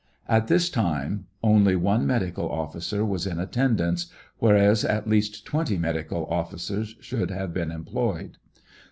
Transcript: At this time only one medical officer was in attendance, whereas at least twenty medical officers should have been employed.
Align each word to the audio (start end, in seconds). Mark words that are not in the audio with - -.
At 0.27 0.47
this 0.47 0.71
time 0.71 1.27
only 1.43 1.75
one 1.75 2.07
medical 2.07 2.49
officer 2.51 3.05
was 3.05 3.27
in 3.27 3.37
attendance, 3.39 4.07
whereas 4.39 4.83
at 4.83 5.07
least 5.07 5.45
twenty 5.45 5.77
medical 5.77 6.25
officers 6.25 6.95
should 7.01 7.29
have 7.29 7.53
been 7.53 7.69
employed. 7.69 8.37